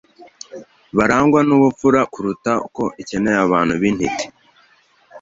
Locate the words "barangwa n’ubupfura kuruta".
0.97-2.51